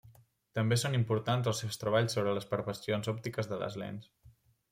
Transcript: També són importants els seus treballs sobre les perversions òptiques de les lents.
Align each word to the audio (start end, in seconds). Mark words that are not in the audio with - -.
També 0.59 0.77
són 0.83 0.95
importants 0.99 1.49
els 1.51 1.61
seus 1.63 1.77
treballs 1.83 2.17
sobre 2.17 2.33
les 2.39 2.49
perversions 2.55 3.11
òptiques 3.13 3.53
de 3.53 3.61
les 3.65 3.79
lents. 3.85 4.11